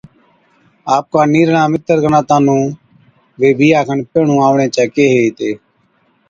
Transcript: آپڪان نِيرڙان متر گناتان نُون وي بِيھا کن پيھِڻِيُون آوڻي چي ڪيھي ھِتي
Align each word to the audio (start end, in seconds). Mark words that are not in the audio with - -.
آپڪان 0.95 1.27
نِيرڙان 1.33 1.65
متر 1.71 1.97
گناتان 2.03 2.41
نُون 2.45 2.63
وي 3.39 3.49
بِيھا 3.57 3.81
کن 3.87 3.99
پيھِڻِيُون 4.11 4.43
آوڻي 4.45 4.67
چي 4.75 4.83
ڪيھي 4.93 5.17
ھِتي 5.23 5.51